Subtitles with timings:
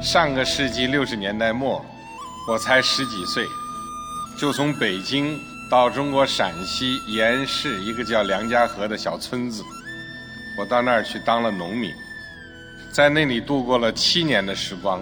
[0.00, 1.84] 上个世纪六十年代末，
[2.46, 3.44] 我才十几岁，
[4.36, 5.36] 就从北京
[5.68, 9.60] 到中国陕西盐市一个叫梁家河的小村子，
[10.56, 11.92] 我到那儿去当了农民，
[12.92, 15.00] 在那里度过了七年的时光。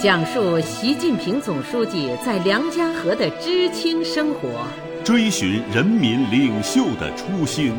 [0.00, 4.66] 讲述习近平总书记在梁家河的知青生活，
[5.04, 7.74] 追寻人民领袖的初心，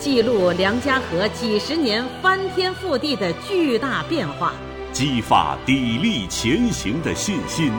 [0.00, 4.54] 记录梁家河几十年翻天覆地的巨大变化，
[4.94, 7.70] 激发砥砺前行的信心。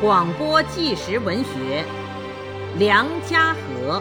[0.00, 1.84] 广播纪实文学
[2.78, 4.00] 《梁家河》，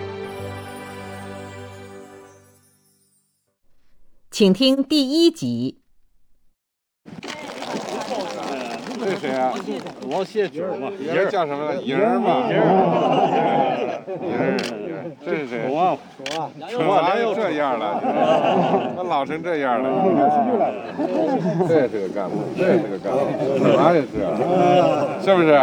[4.29, 5.79] 请听第一集。
[9.05, 9.53] 这谁啊？
[10.09, 11.75] 王谢九嘛，人叫什么来？
[11.75, 12.49] 莹儿嘛。
[12.49, 12.65] 莹儿，
[14.17, 15.69] 莹儿，这是谁？
[15.69, 16.49] 我啊，宠啊！
[17.07, 18.01] 咋又这样了？
[18.95, 19.87] 那老成这样了。
[21.67, 23.19] 这也是个干部，这也是个干部，
[23.77, 24.07] 哪也是，
[25.23, 25.53] 是不是？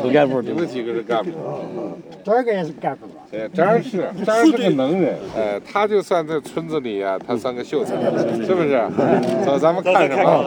[0.00, 1.32] 都干部，你们几个是干部？
[2.22, 3.08] 这个也是干部。
[3.32, 5.16] 对，张是，张是个能人。
[5.34, 7.96] 呃，他就算在村子里啊，他算个秀才，
[8.44, 8.80] 是不是？
[9.44, 10.44] 走，咱们看什么？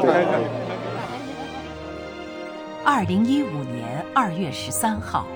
[2.92, 5.28] 二零一五年二月十三号，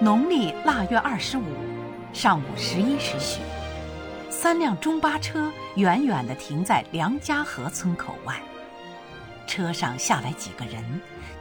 [0.00, 1.44] 农历腊月二十五，
[2.14, 3.42] 上午十一时许，
[4.30, 8.40] 三辆中巴车远远地停在梁家河村口外。
[9.46, 10.82] 车上下来几个人，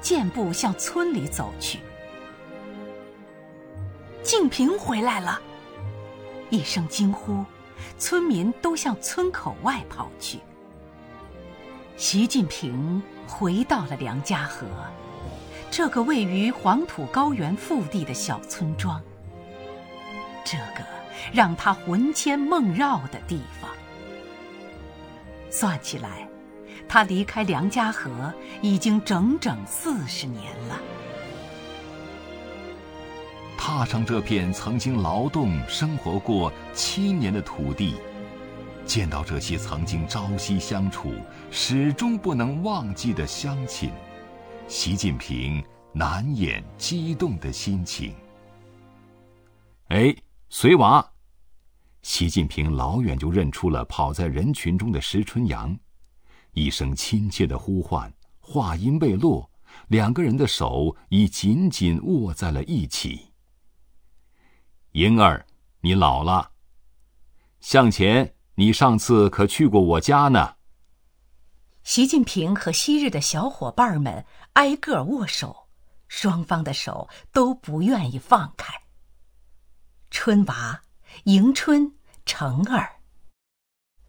[0.01, 1.79] 健步向村里走去。
[4.21, 5.39] 静平回来了！
[6.49, 7.45] 一声惊呼，
[7.97, 10.37] 村民都向村口外跑去。
[11.95, 14.67] 习近平回到了梁家河。
[15.71, 19.01] 这个位于黄土高原腹地的小村庄，
[20.43, 20.85] 这个
[21.31, 23.71] 让他魂牵梦绕的地方，
[25.49, 26.27] 算起来，
[26.89, 30.77] 他离开梁家河已经整整四十年了。
[33.57, 37.95] 踏上这片曾经劳动生活过七年的土地，
[38.85, 41.13] 见到这些曾经朝夕相处、
[41.49, 43.89] 始终不能忘记的乡亲。
[44.71, 45.61] 习近平
[45.91, 48.15] 难掩激动的心情。
[49.89, 50.15] 哎，
[50.49, 51.05] 随娃！
[52.03, 55.77] 习近平老远就认出了跑在人群中的石春阳，
[56.53, 59.51] 一声亲切的呼唤，话音未落，
[59.89, 63.33] 两个人的手已紧紧握在了一起。
[64.93, 65.45] 莹儿，
[65.81, 66.49] 你老了。
[67.59, 70.55] 向前，你上次可去过我家呢。
[71.83, 75.67] 习近平和昔日的小伙伴们挨个握手，
[76.07, 78.71] 双方的手都不愿意放开。
[80.11, 80.81] 春娃、
[81.23, 82.97] 迎春、成儿。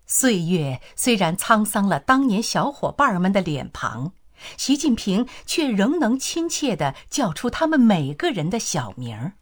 [0.06, 4.12] 岁月虽然沧桑了当年小伙伴们的脸庞，
[4.59, 9.32] 习近平却仍能亲切的叫出他们每个人的小名儿。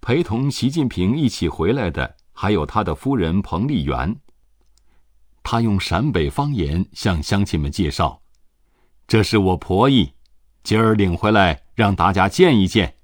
[0.00, 4.16] 陪同习近平一起回来的还有他的夫人彭丽媛。
[5.42, 8.22] 他用陕北方言向乡亲们介绍
[9.06, 10.12] ：“这是我婆姨，
[10.62, 12.96] 今儿领回来让大家见一见。”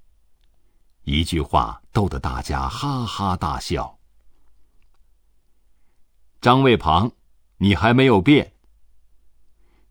[1.04, 3.99] 一句话逗得大家哈哈大笑。
[6.41, 7.10] 张卫庞，
[7.56, 8.53] 你还没有变。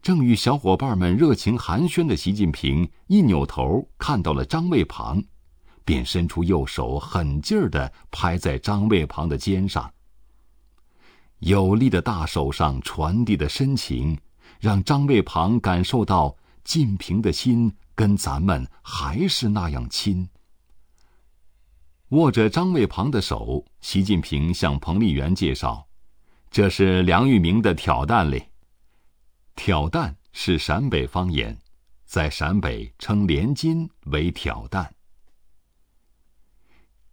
[0.01, 5.21] 正与小伙伴们热情寒暄的习近平一扭头看到了张卫庞，
[5.83, 9.91] 便伸出右手，狠劲儿的拍在张卫庞的肩上。
[11.39, 14.17] 有力的大手上传递的深情，
[14.59, 20.27] 让张卫庞感受到晋平的心跟咱们还是那样亲。
[22.09, 25.87] 握着张卫庞的手，习近平向彭丽媛介绍
[26.49, 28.49] ：“这是梁玉明的挑担嘞。
[29.55, 31.57] 挑担是陕北方言，
[32.05, 34.95] 在陕北称连襟为挑担。”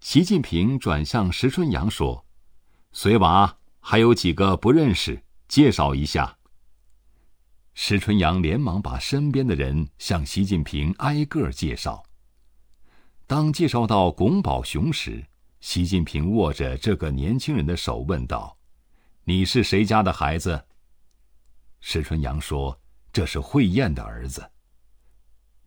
[0.00, 2.24] 习近平转向石春阳说
[2.92, 3.56] ：“随娃。”
[3.86, 6.38] 还有几个不认识，介绍一下。
[7.74, 12.02] 石春阳连忙把身边的人向习近平挨个介绍。
[13.26, 15.26] 当介绍到龚宝雄时，
[15.60, 18.56] 习近平握着这个年轻人的手问道
[19.24, 20.64] ：“你是谁家的孩子？”
[21.80, 22.80] 石春阳说
[23.12, 24.50] ：“这是慧燕的儿子。”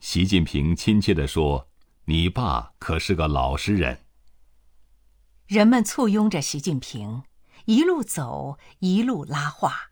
[0.01, 1.69] 习近平亲切地说
[2.05, 3.99] ：“你爸可是个老实人。”
[5.45, 7.21] 人们簇拥着习近平。
[7.67, 9.89] 一路走，一路拉话。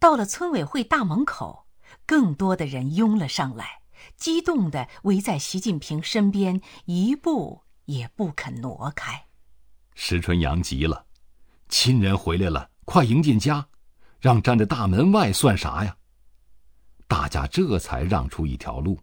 [0.00, 1.68] 到了村委会大门口，
[2.04, 3.82] 更多的人拥了上来，
[4.16, 9.26] 激动的围在习近平身边，一步也不肯挪开。
[9.94, 11.06] 石春阳急了
[11.70, 13.68] ：“亲人回来了，快迎进家，
[14.20, 15.96] 让站在大门外算啥呀？”
[17.06, 18.98] 大家这才让出一条路。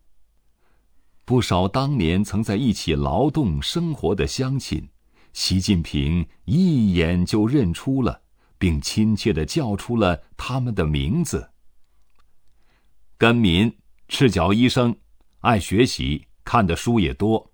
[1.23, 4.89] 不少当年曾在一起劳动生活的乡亲，
[5.33, 8.21] 习近平一眼就认出了，
[8.57, 11.51] 并亲切的叫出了他们的名字：
[13.17, 13.77] 根民、
[14.07, 14.95] 赤脚医生，
[15.39, 17.51] 爱学习，看的书也多。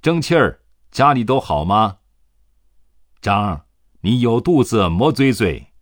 [0.00, 1.98] 争气儿，家里都好吗？
[3.20, 3.66] 张，
[4.00, 5.72] 你有肚子莫嘴嘴。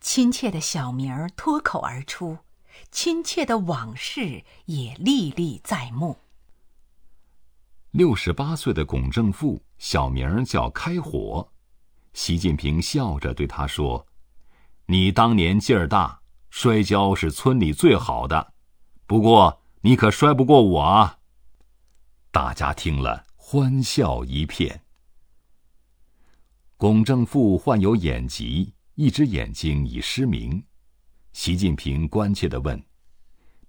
[0.00, 2.38] 亲切的小名儿脱口而出。
[2.90, 6.18] 亲切的往事也历历在目。
[7.96, 11.50] 六十八岁的龚正富，小名叫开火。
[12.12, 14.06] 习近平笑着对他说
[14.84, 16.20] ：“你当年劲儿大，
[16.50, 18.52] 摔跤是村里最好的，
[19.06, 21.16] 不过你可摔不过我啊。”
[22.30, 24.78] 大家听了，欢笑一片。
[26.76, 30.62] 龚正富患有眼疾，一只眼睛已失明。
[31.32, 32.78] 习近平关切地问：“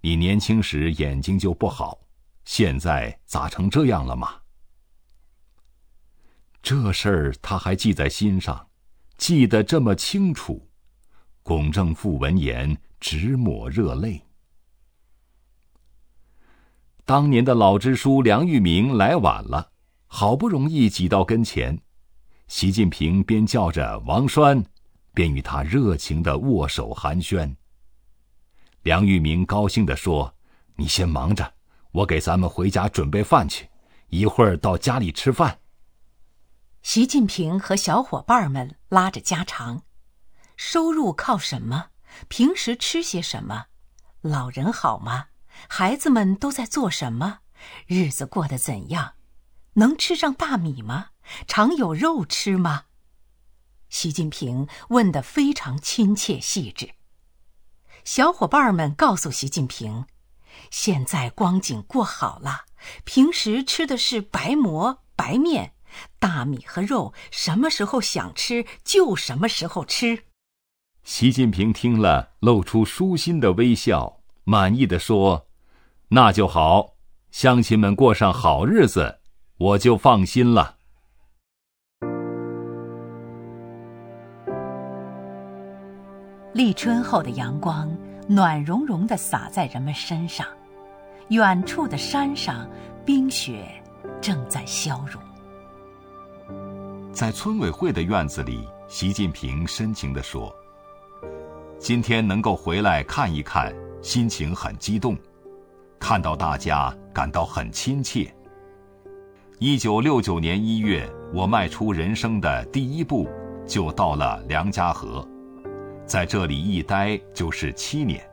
[0.04, 1.98] 你年轻时眼睛就不好，
[2.48, 4.36] 现在咋成这样了吗？”
[6.64, 8.70] 这事儿他还记在心上，
[9.18, 10.70] 记得这么清楚。
[11.44, 14.26] 龚正富闻言直抹热泪。
[17.04, 19.72] 当年的老支书梁玉明来晚了，
[20.08, 21.78] 好不容易挤到跟前，
[22.48, 24.64] 习近平边叫着王栓。
[25.14, 27.56] 边与他热情的握手寒暄。
[28.84, 30.34] 梁玉明高兴的说
[30.78, 31.54] ：“你先忙着，
[31.98, 33.70] 我给咱们回家准备饭去，
[34.10, 35.62] 一会儿到家里吃饭。”
[36.84, 39.82] 习近平和小伙伴们拉着家常：
[40.56, 41.88] 收入靠什么？
[42.28, 43.66] 平时吃些什么？
[44.22, 45.28] 老人好吗？
[45.68, 47.40] 孩子们都在做什么？
[47.88, 49.14] 日子过得怎样？
[49.74, 51.08] 能吃上大米吗？
[51.48, 52.84] 常有肉吃吗？
[53.90, 56.92] 习近平问得非常亲切细致。
[58.04, 60.06] 小伙伴们告诉习近平
[60.70, 62.66] ：“现在光景过好了，
[63.04, 65.74] 平时吃的是白馍、白面，
[66.20, 70.26] 大米和肉什么时候想吃就什么时候吃。”
[71.04, 75.48] 习近平听了，露出舒心的微笑，满意的说
[76.10, 76.96] ：“那就好，
[77.32, 79.20] 乡亲们过上好日子，
[79.58, 80.76] 我就放心了。”
[86.54, 87.96] 立春后的阳光
[88.30, 90.46] 暖融融的洒在人们身上，
[91.30, 92.70] 远处的山上
[93.06, 93.66] 冰雪
[94.20, 95.22] 正在消融。
[97.14, 100.54] 在村委会的院子里，习近平深情地说
[101.80, 105.16] ：“今天能够回来看一看，心情很激动，
[105.98, 108.30] 看到大家感到很亲切。
[109.58, 113.26] 一九六九年一月，我迈出人生的第一步，
[113.66, 115.26] 就到了梁家河。”
[116.08, 118.26] 在这里一待就是七年。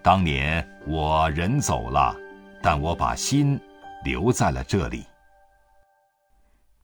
[0.00, 2.16] 当年我人走了，
[2.62, 3.60] 但我把心
[4.04, 5.04] 留在了这里。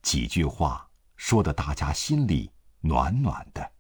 [0.02, 2.50] 几句话说的大家心里
[2.80, 3.70] 暖暖的。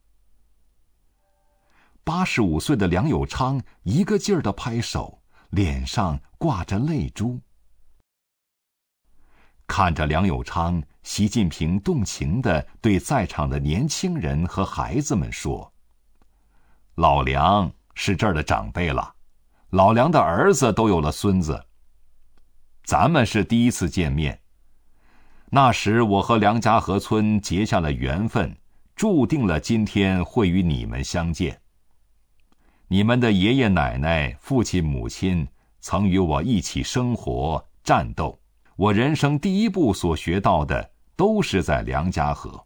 [2.04, 5.20] 八十五岁的梁友昌一个劲儿的拍手，
[5.50, 7.40] 脸上挂着泪珠。
[9.66, 15.71] 看着梁友昌，习近平动情的对在场的年轻人和孩子们说。
[17.02, 19.12] 老梁是这儿的长辈了，
[19.70, 21.66] 老梁的儿子都有了孙子。
[22.84, 24.38] 咱们是第一次见面。
[25.50, 28.56] 那时我和梁家河村结下了缘分，
[28.94, 31.60] 注定了今天会与你们相见。
[32.86, 35.48] 你们的爷爷奶奶、父亲母亲
[35.80, 38.38] 曾与我一起生活、战斗，
[38.76, 42.64] 我人生第一步所学到的都是在梁家河。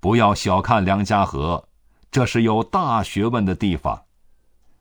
[0.00, 1.66] 不要小看梁家河。
[2.10, 4.06] 这是有大学问的地方，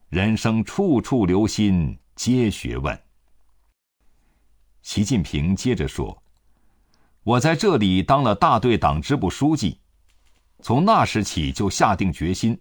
[0.08, 2.98] 人生处处留心，皆学问。
[4.82, 6.24] 习近平接着说
[7.24, 9.80] ：“我在这里当了大队党支部书记，
[10.62, 12.58] 从那时起就下定决心，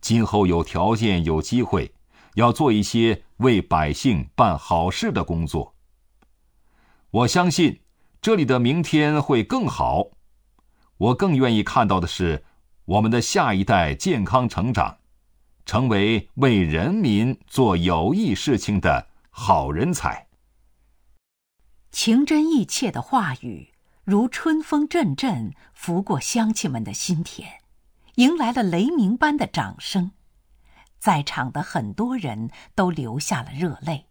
[0.00, 1.94] 今后有条件、有机会，
[2.34, 5.72] 要做一些为百姓办好事的工作。
[7.10, 7.80] 我相信
[8.20, 10.08] 这里的明天会更好，
[10.96, 12.42] 我更愿意看到的是。”
[12.90, 14.98] 我们的下一代健康成长，
[15.64, 20.26] 成为为人民做有益事情的好人才。
[21.92, 27.60] 情真意切的话语，如春风阵阵拂过乡亲们的心田，
[28.16, 30.10] 迎来了雷鸣般的掌声。
[30.98, 34.06] 在场的很多人都流下了热泪。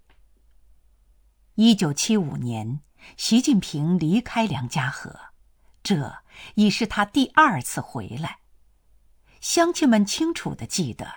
[1.56, 2.80] 一九七五年，
[3.18, 5.20] 习近平离开梁家河。
[5.84, 6.20] 这
[6.56, 8.39] 已是他第二次回来。
[9.42, 11.08] 乡亲们清楚的记得，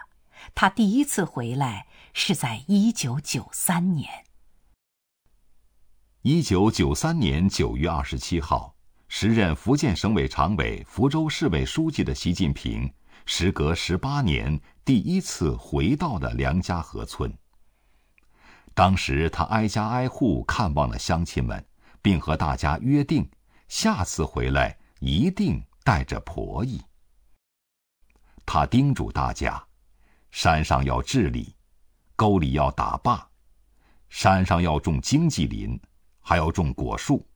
[0.55, 4.25] 他第一次回来是在一九九三年。
[6.23, 8.77] 一九九三年九月二十七号，
[9.09, 12.93] 时任福建省委常委、福州市委书记的习近平，
[13.27, 17.37] 时隔十八年第一次回到了梁家河村。
[18.73, 21.67] 当时他挨家挨户看望了乡亲们，
[22.01, 23.29] 并和大家约定，
[23.67, 26.81] 下次回来一定带着婆姨。
[28.45, 29.63] 他叮嘱大家：
[30.31, 31.55] 山上要治理，
[32.17, 33.27] 沟里要打坝，
[34.09, 35.81] 山上要种经济林，
[36.21, 37.27] 还要种果树，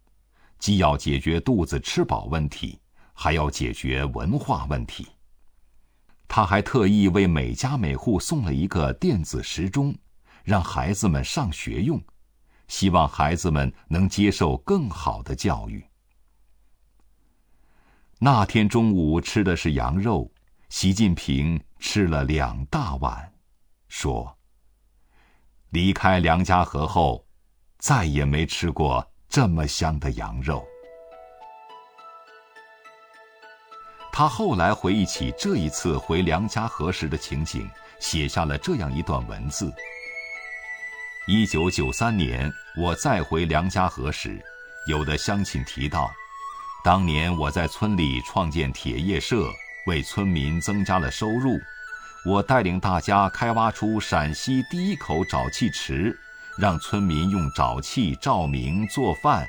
[0.59, 2.81] 既要解决肚子吃饱问题，
[3.13, 5.07] 还要解决文化问题。
[6.29, 9.95] 他还特意为每家每户送了一个电子时钟。
[10.45, 12.01] 让孩子们上学用，
[12.69, 15.85] 希望孩子们能接受更好的教育。
[18.21, 20.31] 那天中午吃的是羊肉，
[20.69, 23.33] 习近平吃了两大碗，
[23.89, 24.37] 说
[25.71, 27.25] ：“离开梁家河后，
[27.79, 30.67] 再也没吃过这么香的羊肉。”
[34.13, 37.69] 他后来回忆起这一次回梁家河时的情景，
[38.01, 39.73] 写下了这样一段文字。
[41.29, 44.43] 一九九三年，我再回梁家河时，
[44.89, 46.11] 有的乡亲提到，
[46.83, 49.49] 当年我在村里创建铁业社，
[49.87, 51.59] 为村民增加了收入。
[52.25, 56.19] 我带领大家开挖出陕西第一口沼气池，
[56.59, 59.47] 让村民用沼气照明做饭。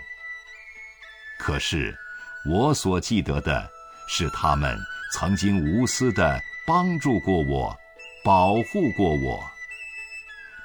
[1.39, 1.97] 可是，
[2.45, 3.67] 我所记得的，
[4.07, 4.77] 是他们
[5.11, 7.75] 曾经无私的帮助过我，
[8.23, 9.43] 保护过我。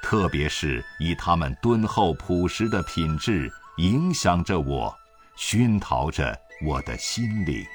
[0.03, 4.95] 特别是以他们敦厚朴实的品质影响着我，
[5.35, 7.65] 熏陶着我的心灵。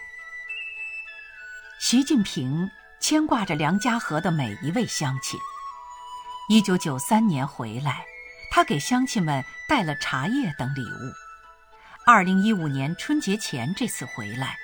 [1.78, 2.68] 习近平
[2.98, 5.38] 牵挂着梁家河的每一位乡亲。
[6.48, 8.04] 一九九三年回来，
[8.50, 11.12] 他给乡亲们带了茶叶等礼物。
[12.04, 14.56] 二零一五年春节前这次回来，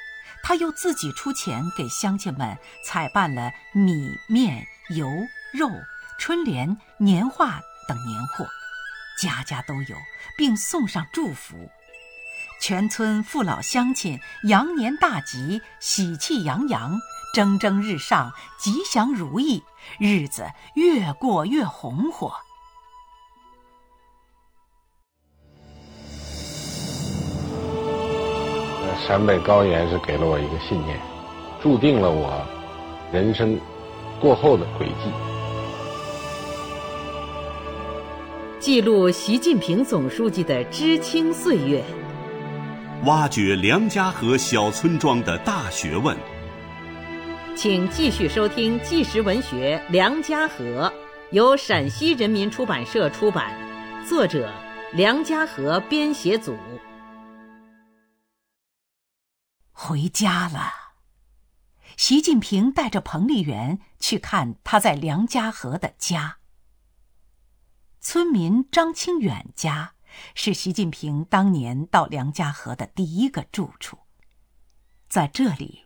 [0.42, 5.08] 他又自己出钱给乡亲们采办了米面油
[5.52, 5.70] 肉。
[6.18, 8.44] 春联、年画等年货，
[9.20, 9.96] 家家都有，
[10.36, 11.70] 并送上祝福。
[12.66, 16.98] 全村父老乡亲羊年大吉，喜气洋洋，
[17.34, 19.62] 蒸蒸日上，吉祥如意，
[19.98, 22.32] 日子越过越红火。
[29.06, 30.98] 陕北高原是给了我一个信念，
[31.62, 32.42] 注定了我
[33.12, 33.60] 人生
[34.18, 35.12] 过后的轨迹。
[38.58, 41.84] 记录习近平总书记的知青岁月，
[43.04, 46.16] 挖掘梁家河小村庄的大学问。
[47.54, 50.90] 请继续收听纪实文学《梁家河》，
[51.30, 53.54] 由陕西人民出版社出版，
[54.08, 54.50] 作者
[54.94, 56.56] 梁家河编写组。
[59.70, 60.72] 回家了，
[61.98, 66.38] 习近平带着彭丽媛去看他在梁家河的家。
[68.00, 69.93] 村民张清远家
[70.34, 73.98] 是习近平当年到梁家河的第一个住处，
[75.08, 75.84] 在这里，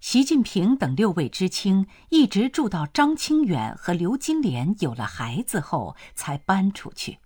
[0.00, 7.18] 习近平等六位知青一直住到张清远和刘金莲有了孩子后才搬出去。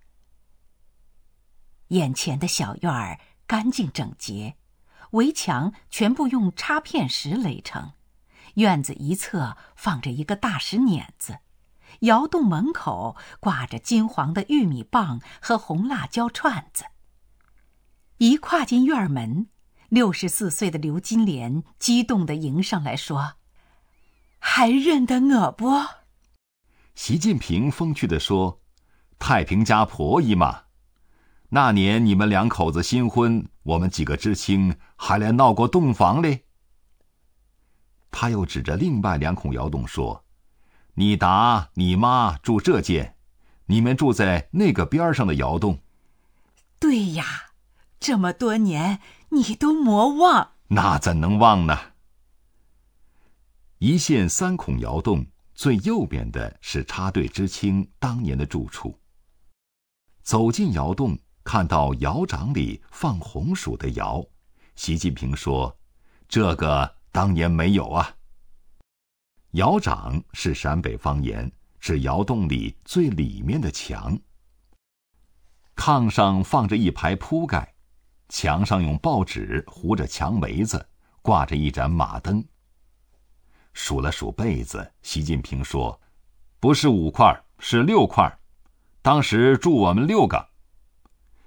[1.88, 4.56] 眼前的小院儿干净整洁，
[5.12, 7.92] 围墙全部用插片石垒成，
[8.54, 11.38] 院子一侧放着一个大石碾子。
[12.00, 16.84] 窑洞门口挂着金黄的玉米棒和红辣椒串子。
[18.18, 19.48] 一跨进院门，
[19.88, 23.34] 六十四岁的刘金莲激动地迎上来说
[24.38, 25.70] ：“还认得我不？”
[26.94, 28.60] 习近平风趣地说
[29.18, 30.62] ：“太平家婆姨嘛，
[31.50, 36.44] 那年你们两口子新婚，我们几个知青还来闹过洞房嘞。”
[38.10, 40.25] 他又指着另外两孔窑洞说。
[40.98, 43.16] 你答你妈住这间，
[43.66, 45.80] 你们住在那个边上的窑洞。
[46.78, 47.24] 对呀，
[48.00, 50.52] 这么多年你都莫忘。
[50.68, 51.78] 那怎能忘呢？
[53.78, 58.98] 一线三孔窑洞最右边的是插队知青当年的住处。
[60.22, 64.24] 走进窑洞，看到窑长里放红薯的窑，
[64.76, 65.76] 习近平说
[66.26, 68.15] ：“这个当年没有啊。”
[69.56, 74.14] 窑长是陕北方言，指窑洞里最里面的墙。
[75.75, 77.75] 炕上放着一排铺盖，
[78.28, 80.86] 墙上用报纸糊着墙围子，
[81.22, 82.44] 挂着一盏马灯。
[83.72, 85.98] 数了数被子，习近平说
[86.60, 88.30] ：“不是五块，是六块。
[89.00, 90.50] 当时住我们六个，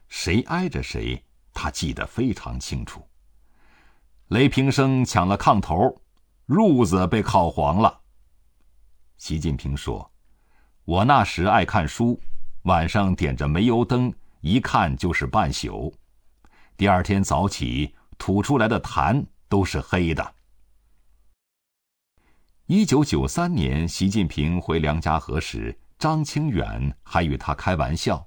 [0.07, 1.23] 谁挨着谁，
[1.53, 3.07] 他记得非常清楚。
[4.29, 6.01] 雷平生抢了炕头，
[6.47, 7.97] 褥子被烤黄了。”
[9.19, 10.09] 习近平说
[10.85, 12.19] ：“我那时爱看书，
[12.63, 15.93] 晚上点着煤油灯，一看就是半宿。
[16.77, 20.35] 第二天早起，吐出来的痰都是黑的。”
[22.67, 28.25] 一九九三年，习近平回梁家河时，张清远还与他开玩笑：“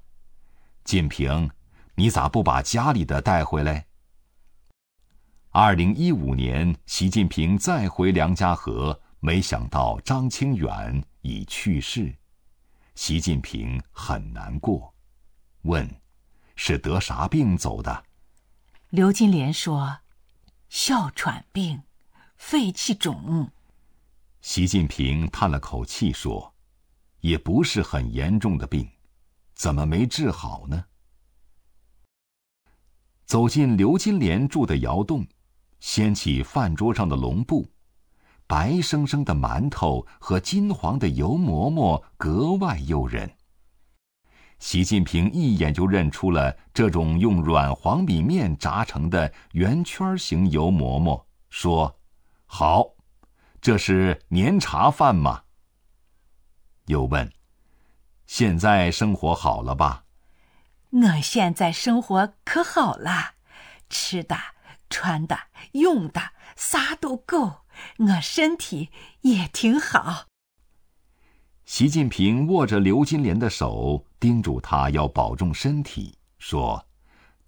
[0.85, 1.49] 近平，
[1.95, 3.87] 你咋不把家里的带回来？”
[5.49, 12.13] 二零一五年，习近平再回梁家河，没想到张清远已去世，
[12.93, 14.93] 习近平很难过，
[15.61, 15.89] 问
[16.57, 18.03] ：“是得啥病走的？”
[18.91, 19.99] 刘金莲说
[20.67, 21.83] ：“哮喘病，
[22.35, 23.49] 肺气肿。”
[24.41, 26.53] 习近平叹了口气说
[27.23, 28.85] ：“也不是很严重的病，
[29.53, 30.83] 怎么没治好呢？”
[33.23, 35.25] 走进刘金莲住的窑洞，
[35.79, 37.65] 掀起饭桌上的笼布，
[38.53, 43.27] 白生生的馒头和金黄的油馍馍格外诱人。
[44.59, 51.99] 习近平一眼就认出了这种用软黄米面炸成的圆圈形油馍馍，说
[52.45, 52.85] ：“好。”
[53.59, 55.41] 这是年茶饭吗？
[56.85, 57.33] 又问
[58.27, 60.03] ：“现在生活好了吧？”
[60.93, 63.33] 我现在生活可好了，
[63.89, 64.37] 吃的、
[64.91, 65.35] 穿的、
[65.71, 66.21] 用的，
[66.55, 67.62] 啥都够，
[67.97, 68.89] 我身体
[69.21, 70.27] 也挺好。
[71.65, 76.85] 习近平握着刘金莲的手，叮嘱她要保重身体，说：“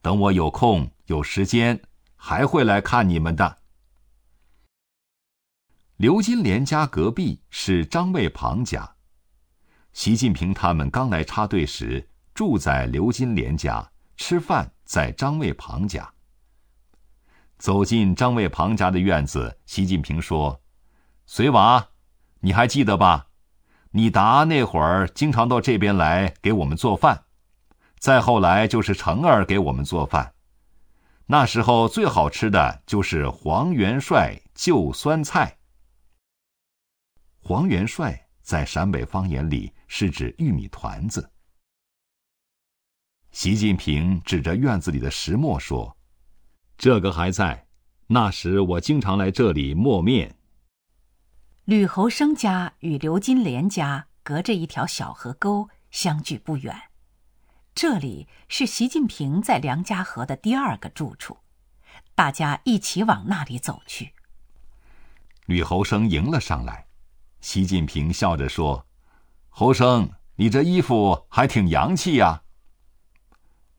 [0.01, 1.81] 等我有空有时间，
[2.15, 3.57] 还会来看你们的。”
[5.97, 8.95] 刘金莲家隔壁是张卫庞家，
[9.91, 16.14] 习近平他们刚来插队时住在刘金莲家，吃饭在张卫庞家。
[17.57, 20.61] 走进张卫庞家的院子，习近平说
[21.25, 21.89] ：“随娃，
[22.41, 23.27] 你还记得吧？
[23.91, 27.25] 你达那会儿经常到这边来给我们做饭，
[27.97, 30.33] 再后来就是成儿给我们做饭。
[31.27, 35.57] 那时候最好吃的就是黄元帅旧酸菜。”
[37.39, 41.31] 黄元帅在陕北方言里是指玉米团子。
[43.31, 45.95] 习近平指着院子里的石磨说
[46.77, 47.67] ：“这个还在，
[48.07, 50.37] 那时我经常来这里磨面。”
[51.65, 56.75] 吕侯生家与刘金莲家隔着一条小河沟，相距不远。
[57.73, 61.39] 这里是习近平在梁家河的第二个住处，
[62.13, 64.13] 大家一起往那里走去。
[65.47, 66.87] 吕侯生迎了上来。
[67.41, 68.87] 习近平笑着说
[69.49, 72.43] ：“侯生，你这衣服还挺洋气呀。”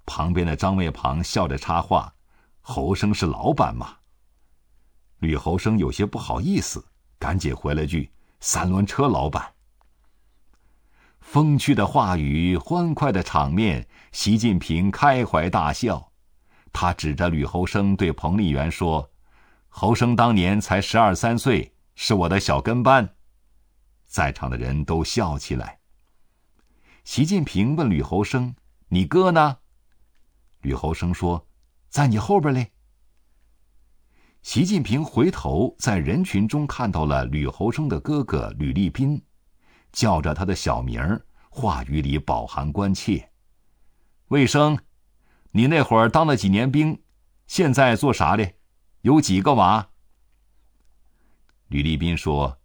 [0.05, 2.15] 旁边的张卫庞笑着插话
[2.69, 3.97] ：“侯生是老板嘛。”
[5.21, 6.85] 吕侯生有些不好意思，
[7.17, 9.55] 赶紧回了句：“三轮车老板。”
[11.21, 16.11] 风趣的话语，欢快的场面，习近平开怀大笑。
[16.73, 19.09] 他指着吕侯生对彭丽媛说
[19.69, 23.09] ：“侯生当年才十二三岁，是我的小跟班。”
[24.07, 25.79] 在场的人都笑起来。
[27.05, 28.57] 习近平问吕侯生
[28.91, 29.59] ：“你哥呢？”
[30.63, 31.47] 吕侯生说
[31.97, 32.71] ：“在你后边嘞。”
[34.45, 39.19] 习近平回头在人群中看到了吕侯生的哥哥吕立斌，
[39.93, 41.01] 叫着他的小名
[41.49, 43.27] 话语里饱含关切
[44.29, 44.79] ：“卫生，
[45.53, 47.03] 你那会儿当了几年兵？
[47.47, 48.59] 现在做啥嘞？
[49.01, 49.89] 有几个娃？”
[51.69, 52.59] 吕立斌说。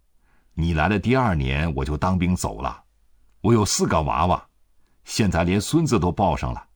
[0.54, 2.84] 你来的第二年，我就当兵走了。
[3.40, 4.46] 我有四个娃娃，
[5.04, 6.68] 现在连孙子都抱上了。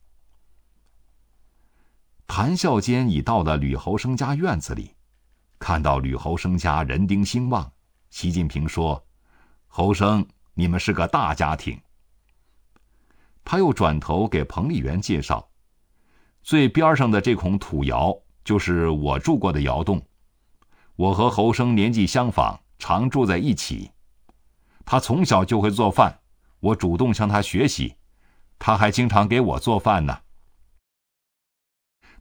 [2.27, 4.93] 谈笑间，已到了吕侯生家院子里，
[5.57, 7.71] 看到吕侯生家人丁兴旺，
[8.09, 9.03] 习近平说
[9.65, 11.79] ：“侯生，你们是个大家庭。”
[13.43, 15.49] 他又转头给彭丽媛介绍
[16.43, 20.05] ：“最边上的这孔土窑，就是我住过的窑洞。
[20.95, 23.89] 我和侯生年纪相仿。”常住在一起，
[24.85, 26.19] 他从小就会做饭，
[26.59, 27.95] 我主动向他学习，
[28.59, 30.19] 他还经常给我做饭呢。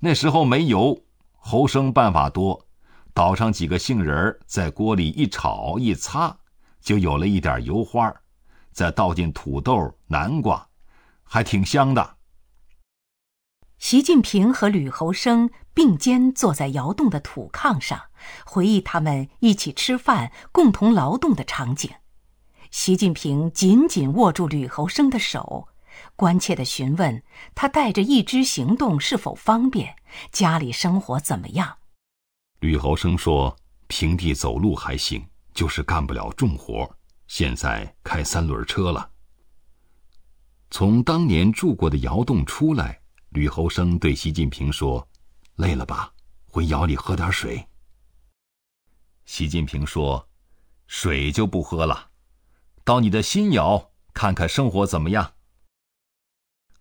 [0.01, 1.03] 那时候没油，
[1.37, 2.67] 侯生办法多，
[3.15, 6.37] 倒上几个杏仁在锅里一炒一擦，
[6.81, 8.15] 就有了一点油花
[8.73, 10.69] 再倒进土豆、南瓜，
[11.25, 12.17] 还挺香的。
[13.79, 18.01] 习近平和吕侯生并肩坐在窑洞的土炕上，
[18.45, 21.91] 回忆他们一起吃饭、共同劳动的场景。
[22.71, 25.69] 习近平紧紧握住吕侯生的手，
[26.15, 27.23] 关切地询问
[27.55, 29.97] 他带着一只行动是否方便，
[30.33, 31.79] 家里生活怎么样。
[32.61, 33.55] 吕侯生说
[33.87, 36.91] ：“平地走路还行，就是干不了重活。
[37.29, 39.11] 现在开三轮车了。”
[40.71, 45.07] 从当年住过的窑洞出来，吕侯生对习近平说
[45.57, 46.13] ：“累了吧？
[46.47, 47.65] 回窑里喝点水。”
[49.27, 50.29] 习近平说
[50.87, 52.11] ：“水就不喝了。”
[52.85, 55.33] 到你的新窑看看生活怎么样？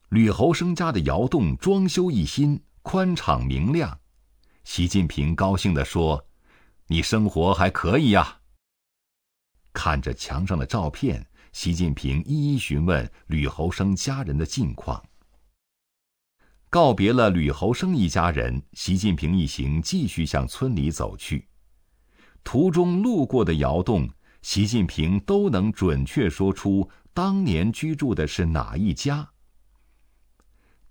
[0.09, 3.99] 吕侯生家的窑洞装修一新，宽敞明亮。
[4.63, 6.25] 习近平高兴地说
[6.87, 8.39] ：“你生活还可以呀。”
[9.73, 15.03] 看着墙上的照片，习近平一一询问吕侯生家人的近况。
[16.69, 21.47] 告别了吕侯生一家人，习近平一行继续向村里走去。
[22.43, 24.09] 途中路过的窑洞。
[24.41, 29.27] 习近平都能准确说出当年居住的是哪一家。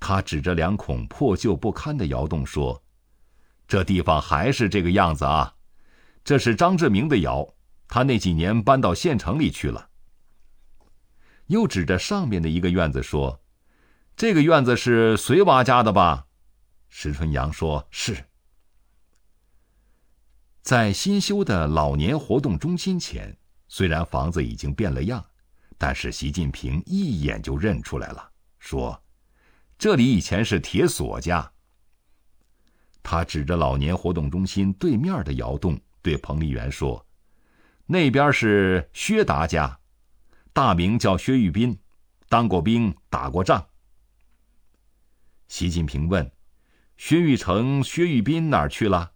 [0.07, 2.85] 他指着两孔破旧不堪的窑洞说
[3.67, 5.55] ：“这地方还是这个样子啊，
[6.23, 7.55] 这是张志明的窑，
[7.89, 9.89] 他那几年搬到县城里去了。”
[11.49, 13.41] 又指着上面的一个院子说
[14.15, 16.27] ：“这个院子是隋娃家的吧？”
[16.91, 18.27] 石春阳说：“是。”
[20.61, 23.35] 在新修的老年活动中心前。
[23.69, 25.25] 虽然房子已经变了样，
[25.79, 29.01] 但是习近平一眼就认出来了，说
[29.85, 31.53] ：“这里以前是铁锁家。”
[33.05, 37.07] 他指着老年活动中心对面的窑洞，对彭丽媛说
[37.85, 39.79] ：“那边是薛达家，
[40.55, 41.79] 大名叫薛玉斌，
[42.31, 43.63] 当过兵，打过仗。”
[45.49, 46.33] 习近平问
[46.97, 49.13] ：“薛玉成、薛玉斌哪儿去了？”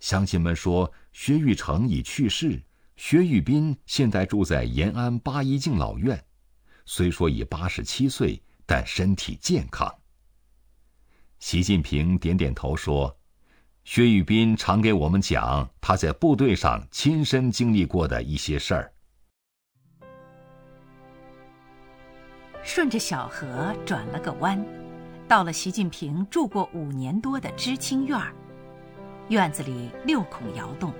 [0.00, 2.62] 乡亲们说：“薛玉成已去世。”
[2.96, 6.24] 薛玉斌现在住在延安八一敬老院，
[6.86, 9.92] 虽说已八十七岁，但身体健康。
[11.40, 13.18] 习近平点点头说
[13.82, 18.92] ：“薛玉斌常给我们讲他在部队上亲身经历过的一些事儿。”
[22.62, 24.64] 顺着小河转了个弯，
[25.26, 28.32] 到了习近平住过五年多的知青院儿，
[29.30, 30.94] 院子里六孔窑洞。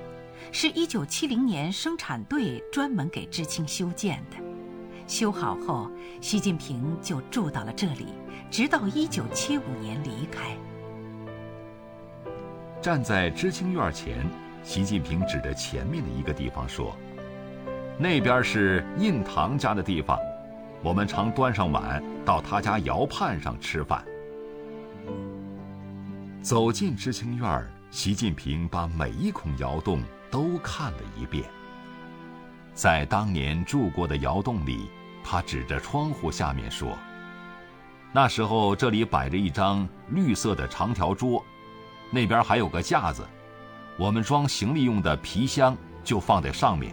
[0.51, 4.37] 是一九七零年生产队专门给知青修建的，
[5.11, 8.07] 修好后，习近平就住到了这里，
[8.49, 10.57] 直到一九七五年离开。
[12.81, 14.25] 站在知青院前，
[14.63, 16.97] 习近平指着前面的一个地方说
[17.99, 20.17] ：“那边是印堂家的地方，
[20.81, 24.05] 我们常端上碗到他家窑畔上吃饭。”
[26.41, 30.01] 走进知青院，习近平把每一孔窑洞。
[30.31, 31.45] 都看了一遍。
[32.73, 34.89] 在当年住过的窑洞里，
[35.23, 36.97] 他指着窗户下面说
[38.13, 41.45] ：“那时候这里摆着一张绿色的长条桌，
[42.11, 43.27] 那边还有个架子，
[43.99, 46.93] 我们装行李用的皮箱就放在上面。”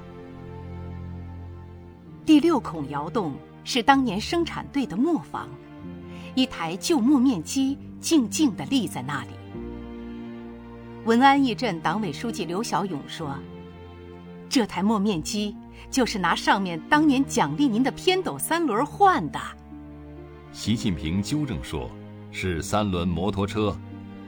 [2.25, 5.47] 第六孔窑洞是当年生产队的磨坊，
[6.35, 9.29] 一台旧磨面机静静地立在那里。
[11.05, 13.33] 文安义镇党委书记刘小勇说
[14.49, 15.55] ：“这台磨面机
[15.89, 19.39] 就是拿上面当年奖励您的偏斗三轮换的。”
[20.51, 21.89] 习近平纠正说
[22.31, 23.77] ：“是三轮摩托车，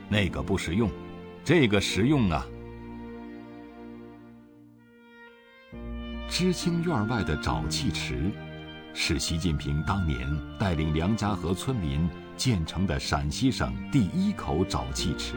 [0.08, 0.90] 那个不实用，
[1.44, 2.46] 这个实用啊。”
[6.30, 8.32] 知青院外的沼气池，
[8.94, 10.28] 是习近平当年
[10.60, 12.08] 带领梁家河村民
[12.38, 15.34] 建成的陕西省第一口沼气池。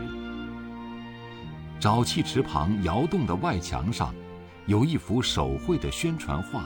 [1.81, 4.14] 沼气池旁窑洞的外墙上，
[4.66, 6.64] 有一幅手绘的宣传画，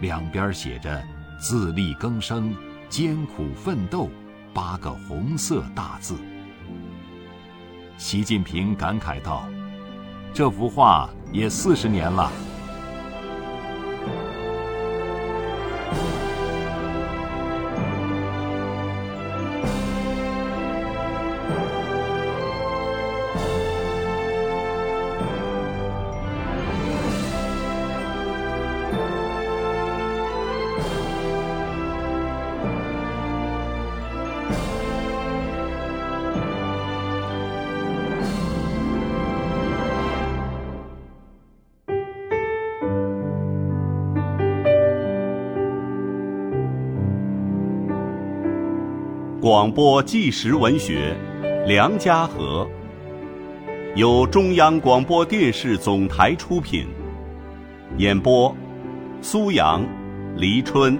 [0.00, 1.02] 两边写着
[1.38, 2.54] “自力更生，
[2.88, 4.10] 艰苦奋斗”
[4.52, 6.16] 八个红色大字。
[7.96, 9.46] 习近平感慨道
[10.34, 12.30] ：“这幅画也四十年了。”
[49.42, 51.16] 广播纪实文学，
[51.66, 52.64] 梁家河》，
[53.96, 56.86] 由中央广播电视总台出品，
[57.98, 58.54] 演播：
[59.20, 59.84] 苏阳、
[60.36, 60.96] 黎春。